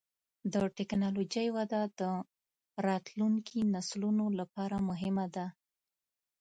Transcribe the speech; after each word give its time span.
د 0.53 0.55
ټکنالوجۍ 0.77 1.47
وده 1.57 1.81
د 1.99 2.01
راتلونکي 2.87 3.59
نسلونو 3.73 4.25
لپاره 4.39 4.75
مهمه 4.89 5.25
ده. 5.35 5.45